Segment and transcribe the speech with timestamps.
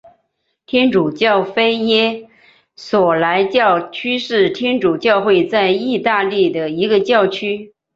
[0.65, 2.27] 天主教菲耶
[2.75, 7.75] 索莱教区是天主教会在义大利的一个教区。